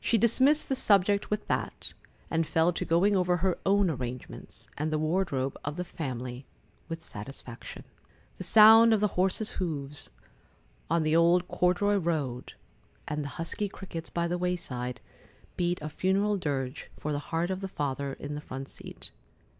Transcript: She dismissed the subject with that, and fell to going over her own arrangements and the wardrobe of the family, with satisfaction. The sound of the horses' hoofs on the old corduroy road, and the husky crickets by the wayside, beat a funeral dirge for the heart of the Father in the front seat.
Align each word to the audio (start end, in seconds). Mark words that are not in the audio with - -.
She 0.00 0.18
dismissed 0.18 0.68
the 0.68 0.74
subject 0.74 1.30
with 1.30 1.46
that, 1.46 1.94
and 2.28 2.44
fell 2.48 2.72
to 2.72 2.84
going 2.84 3.14
over 3.14 3.36
her 3.36 3.56
own 3.64 3.90
arrangements 3.90 4.66
and 4.76 4.90
the 4.92 4.98
wardrobe 4.98 5.56
of 5.64 5.76
the 5.76 5.84
family, 5.84 6.44
with 6.88 7.00
satisfaction. 7.00 7.84
The 8.38 8.42
sound 8.42 8.92
of 8.92 8.98
the 8.98 9.06
horses' 9.14 9.52
hoofs 9.62 10.10
on 10.90 11.04
the 11.04 11.14
old 11.14 11.46
corduroy 11.46 11.98
road, 11.98 12.54
and 13.06 13.22
the 13.22 13.28
husky 13.38 13.68
crickets 13.68 14.10
by 14.10 14.26
the 14.26 14.36
wayside, 14.36 15.00
beat 15.56 15.80
a 15.80 15.88
funeral 15.88 16.36
dirge 16.38 16.90
for 16.98 17.12
the 17.12 17.20
heart 17.30 17.50
of 17.52 17.60
the 17.60 17.68
Father 17.68 18.14
in 18.14 18.34
the 18.34 18.40
front 18.40 18.68
seat. 18.68 19.12